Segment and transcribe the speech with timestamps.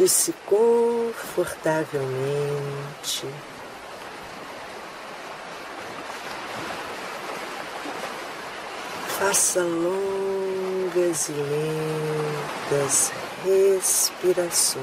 [0.00, 3.28] Deite-se confortavelmente.
[9.18, 13.12] Faça longas e lentas
[13.44, 14.80] respirações.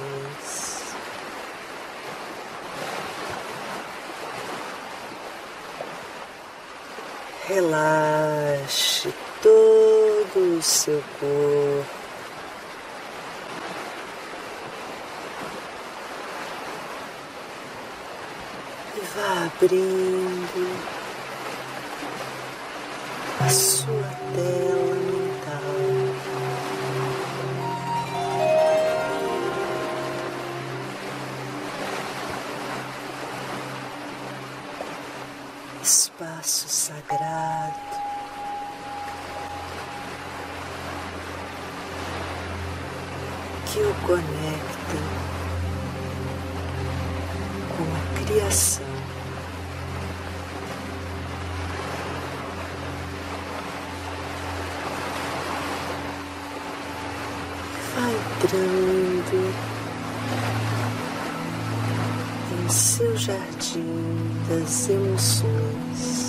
[7.48, 11.98] Relaxe todo o seu corpo.
[19.18, 20.68] vá abrindo
[23.40, 25.62] a sua tela mental.
[35.84, 37.76] Espaço sagrado.
[43.72, 45.00] Que o conecta
[47.78, 48.88] com a criação.
[57.96, 58.16] Vai
[58.47, 59.53] entrando
[62.53, 66.28] em seu jardim das emoções.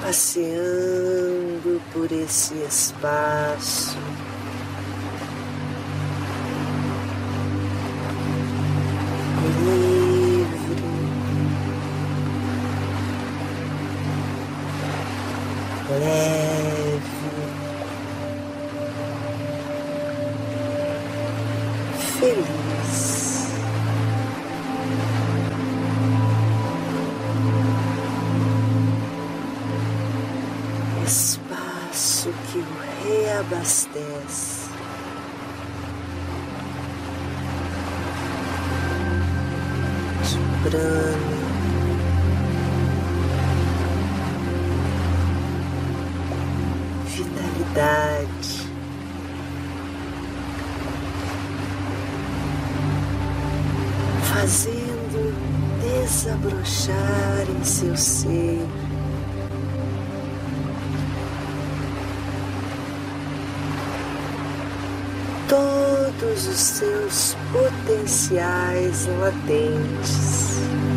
[0.00, 3.98] Passeando por esse espaço.
[47.68, 48.68] Vitalidade.
[54.32, 55.34] Fazendo
[55.82, 58.66] desabrochar em seu ser
[65.48, 70.87] todos os seus potenciais latentes.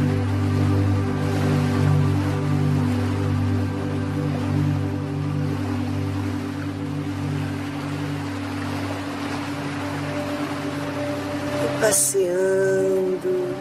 [11.91, 13.53] Passeando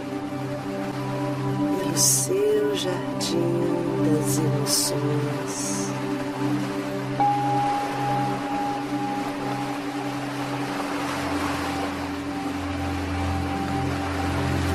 [1.81, 3.59] pelo seu jardim
[4.05, 5.91] das emoções.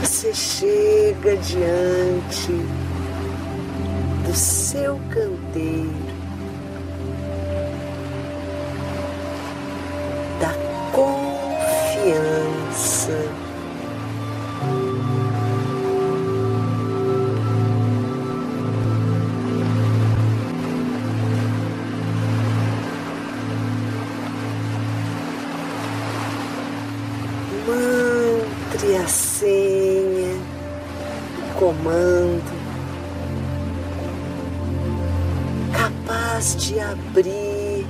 [0.04, 2.52] você chega diante
[4.26, 6.05] do seu canteiro,
[27.68, 30.40] Mantre a senha,
[31.40, 32.54] o comando,
[35.74, 37.88] capaz de abrir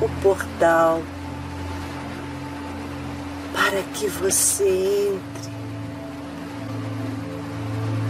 [0.00, 1.02] o portal
[3.52, 5.50] para que você entre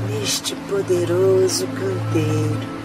[0.08, 2.75] neste poderoso canteiro.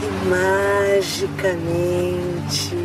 [0.00, 2.76] E magicamente,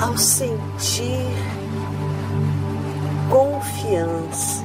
[0.00, 1.30] ao sentir
[3.30, 4.62] confiança,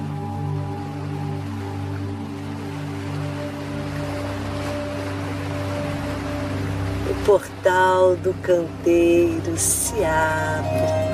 [7.09, 11.05] o portal do canteiro se abre.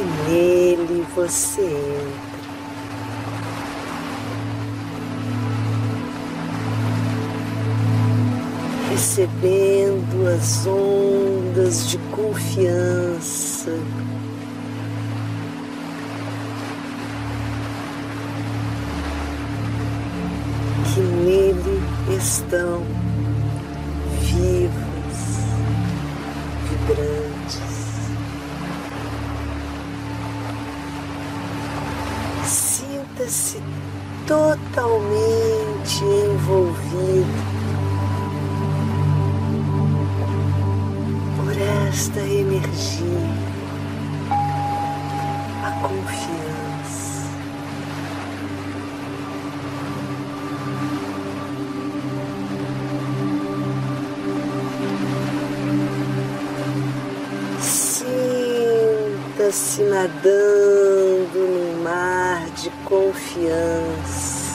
[0.00, 0.57] E nele
[1.18, 2.38] você entra.
[8.90, 13.72] Recebendo as ondas de confiança
[20.94, 21.82] que nele
[22.16, 22.84] estão
[24.20, 25.18] vivos,
[26.70, 27.77] vibrantes.
[33.18, 33.60] Sinta-se
[34.28, 37.26] totalmente envolvido
[41.36, 41.50] por
[41.90, 43.28] esta energia,
[45.64, 47.26] a confiança.
[57.60, 58.22] Sinta-se
[59.82, 62.17] nadando num mar
[62.88, 64.48] confiança.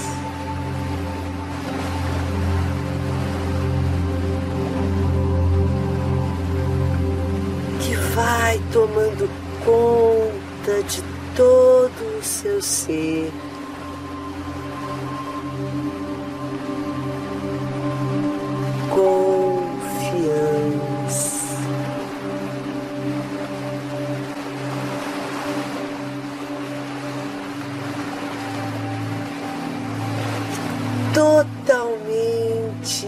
[7.79, 9.29] Que vai tomando
[9.63, 11.03] conta de
[11.35, 13.31] todo o seu ser.
[31.13, 33.07] Totalmente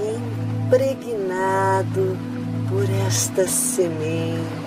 [0.65, 2.17] impregnado
[2.69, 4.65] por esta semente.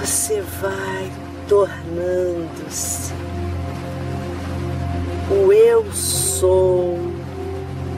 [0.00, 1.10] Você vai
[1.48, 3.12] tornando-se
[5.30, 6.98] o eu sou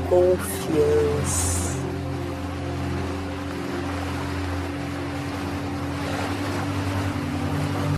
[0.09, 1.57] confiança.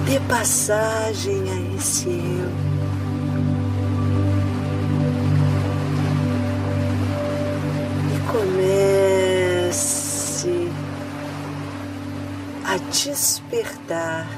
[0.07, 2.78] Dê passagem a esse eu.
[8.39, 9.69] Comece
[12.65, 14.29] a despertar.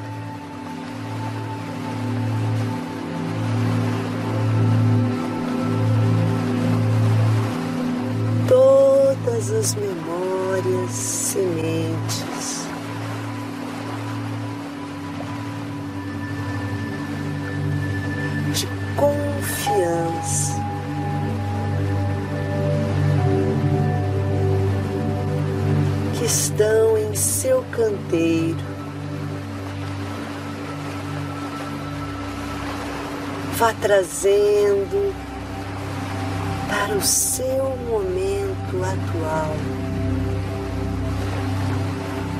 [8.49, 11.89] Todas as memórias, sementes
[33.61, 35.14] vá trazendo
[36.67, 39.55] para o seu momento atual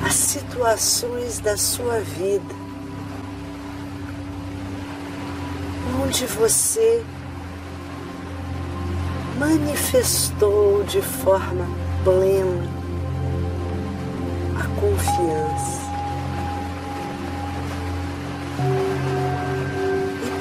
[0.03, 2.55] as situações da sua vida
[6.03, 7.05] onde você
[9.37, 11.67] manifestou de forma
[12.03, 12.67] plena
[14.59, 15.90] a confiança.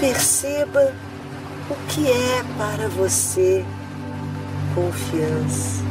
[0.01, 0.95] Perceba
[1.69, 3.63] o que é para você
[4.75, 5.83] confiança.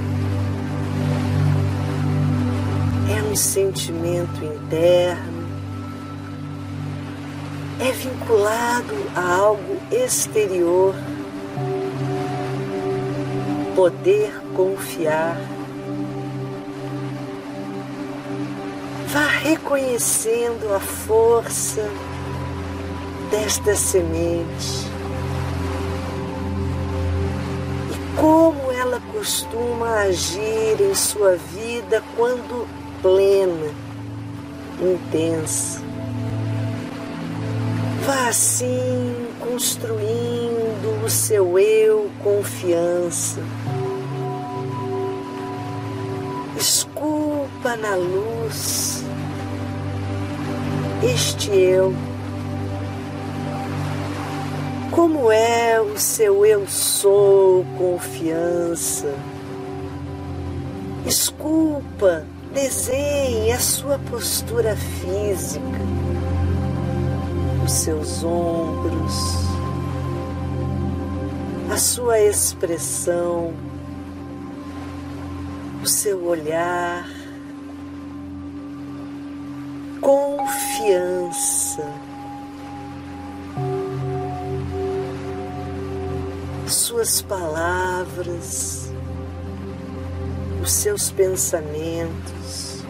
[3.15, 5.47] É um sentimento interno,
[7.79, 10.95] é vinculado a algo exterior.
[13.75, 15.37] Poder confiar.
[19.07, 21.87] Vá reconhecendo a força
[23.29, 24.87] desta semente
[27.91, 32.67] e como ela costuma agir em sua vida quando
[33.01, 33.71] plena,
[34.81, 35.81] intensa.
[38.05, 43.41] Vá assim construindo o seu eu confiança.
[46.57, 49.03] Esculpa na luz
[51.03, 52.08] este eu.
[54.99, 59.07] Como é o seu eu sou confiança?
[61.05, 65.63] Esculpa Desenhe a sua postura física,
[67.63, 69.35] os seus ombros,
[71.71, 73.53] a sua expressão,
[75.81, 77.07] o seu olhar,
[80.01, 81.85] confiança.
[86.69, 88.91] Suas palavras,
[90.61, 92.83] os seus pensamentos.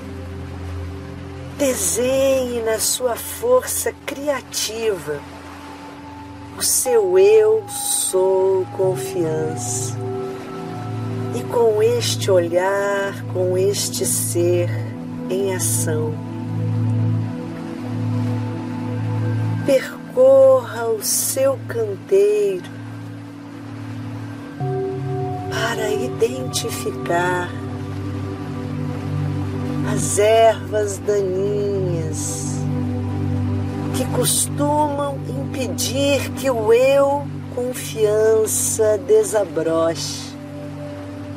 [1.57, 5.21] Desenhe na sua força criativa
[6.57, 9.95] o seu eu sou confiança.
[11.37, 14.69] E com este olhar, com este ser
[15.29, 16.13] em ação,
[19.65, 22.78] percorra o seu canteiro
[25.69, 27.47] para identificar
[29.93, 32.55] as ervas daninhas
[33.95, 40.35] que costumam impedir que o eu confiança desabroche.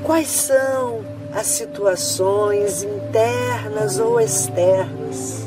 [0.03, 5.43] Quais são as situações internas ou externas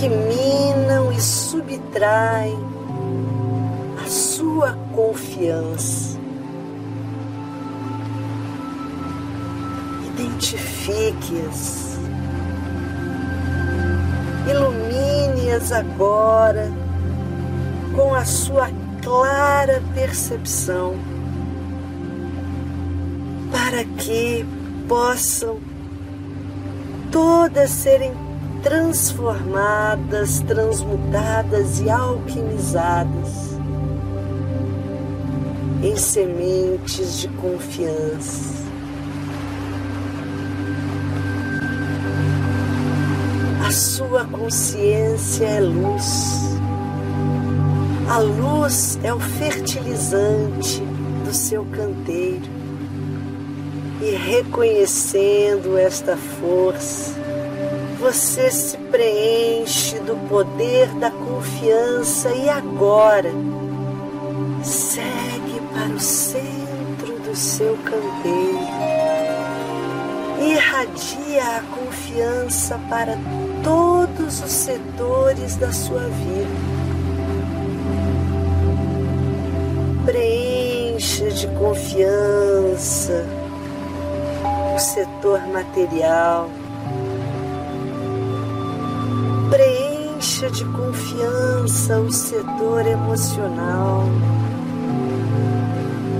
[0.00, 2.58] que minam e subtraem
[4.02, 6.07] a sua confiança?
[10.38, 11.98] Identifique-as.
[14.48, 16.70] Ilumine-as agora
[17.96, 18.70] com a sua
[19.02, 20.94] clara percepção,
[23.50, 24.46] para que
[24.86, 25.58] possam
[27.10, 28.12] todas serem
[28.62, 33.58] transformadas, transmutadas e alquimizadas
[35.82, 38.67] em sementes de confiança.
[43.70, 46.58] Sua consciência é luz.
[48.08, 50.80] A luz é o fertilizante
[51.24, 52.48] do seu canteiro.
[54.00, 57.14] E reconhecendo esta força,
[58.00, 63.30] você se preenche do poder da confiança e agora
[64.62, 68.68] segue para o centro do seu canteiro.
[70.40, 73.16] Irradia a confiança para
[73.68, 76.48] todos os setores da sua vida.
[80.06, 83.26] Preencha de confiança
[84.74, 86.48] o setor material,
[89.50, 94.04] preencha de confiança o setor emocional,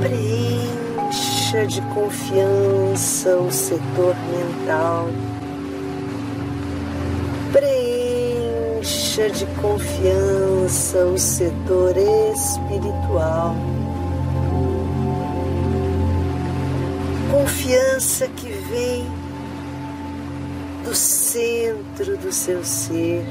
[0.03, 5.09] preencha de confiança o setor mental,
[9.19, 13.57] preencha de confiança o setor espiritual.
[17.31, 19.05] confiança que vem
[20.85, 23.25] do centro do seu ser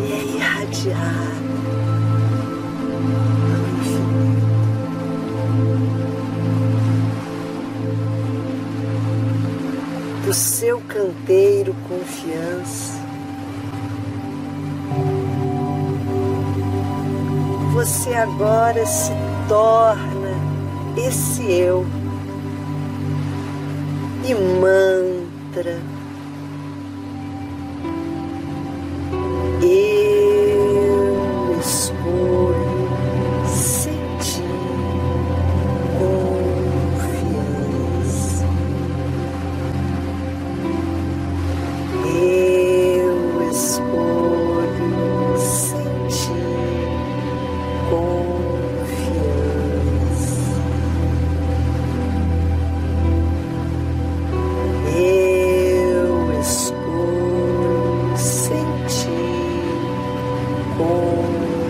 [0.00, 1.40] e é irradiada.
[10.24, 12.99] Do seu canteiro confiança.
[17.80, 19.10] Você agora se
[19.48, 20.36] torna
[20.98, 21.86] esse eu
[24.22, 25.80] e mantra.
[60.82, 61.69] Oh.